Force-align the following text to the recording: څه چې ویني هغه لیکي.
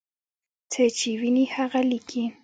څه 0.71 0.83
چې 0.97 1.09
ویني 1.19 1.45
هغه 1.55 1.79
لیکي. 1.91 2.23